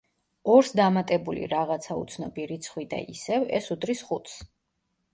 [0.53, 4.45] ორს დამატებული რაღაცა უცნობი რიცხვი და ისევ, ეს უდრის ხუთს.